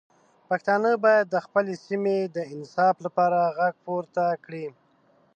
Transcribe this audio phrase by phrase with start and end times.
[0.49, 4.65] پښتانه باید د خپلې سیمې د انصاف لپاره غږ پورته کړي.